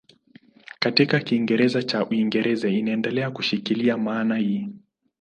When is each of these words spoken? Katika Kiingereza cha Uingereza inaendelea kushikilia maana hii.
Katika 0.79 1.19
Kiingereza 1.19 1.83
cha 1.83 2.05
Uingereza 2.05 2.69
inaendelea 2.69 3.31
kushikilia 3.31 3.97
maana 3.97 4.37
hii. 4.37 4.67